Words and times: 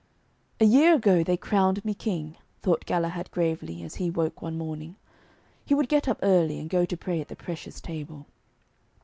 'A 0.59 0.65
year 0.65 0.95
ago 0.95 1.23
they 1.23 1.37
crowned 1.37 1.85
me 1.85 1.93
King,' 1.93 2.35
thought 2.63 2.87
Galahad 2.87 3.29
gravely, 3.29 3.83
as 3.83 3.97
he 4.01 4.09
woke 4.09 4.41
one 4.41 4.57
morning. 4.57 4.95
He 5.63 5.75
would 5.75 5.89
get 5.89 6.07
up 6.07 6.17
early, 6.23 6.57
and 6.59 6.71
go 6.71 6.85
to 6.85 6.97
pray 6.97 7.21
at 7.21 7.27
the 7.27 7.35
precious 7.35 7.79
table. 7.79 8.25